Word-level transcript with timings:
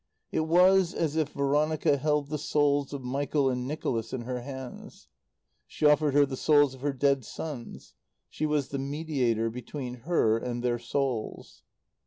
It 0.31 0.47
was 0.47 0.95
as 0.95 1.15
if 1.15 1.29
Veronica 1.29 1.95
held 1.95 2.29
the 2.29 2.39
souls 2.39 2.91
of 2.91 3.03
Michael 3.03 3.51
and 3.51 3.67
Nicholas 3.67 4.13
in 4.13 4.21
her 4.21 4.41
hands. 4.41 5.07
She 5.67 5.85
offered 5.85 6.15
her 6.15 6.25
the 6.25 6.35
souls 6.35 6.73
of 6.73 6.81
her 6.81 6.91
dead 6.91 7.23
sons. 7.23 7.93
She 8.27 8.47
was 8.47 8.69
the 8.69 8.79
mediator 8.79 9.51
between 9.51 9.93
her 10.09 10.39
and 10.39 10.63
their 10.63 10.79
souls. 10.79 11.61